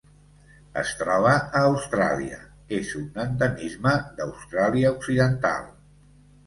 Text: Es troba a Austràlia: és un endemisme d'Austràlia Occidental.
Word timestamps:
Es 0.81 0.93
troba 1.01 1.33
a 1.59 1.61
Austràlia: 1.67 2.41
és 2.81 2.95
un 3.03 3.07
endemisme 3.27 3.95
d'Austràlia 4.19 4.97
Occidental. 4.99 5.75